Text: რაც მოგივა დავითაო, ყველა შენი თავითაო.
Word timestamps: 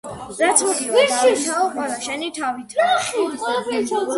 რაც 0.37 0.63
მოგივა 0.67 1.03
დავითაო, 1.11 1.67
ყველა 1.75 1.99
შენი 2.07 2.33
თავითაო. 2.39 4.05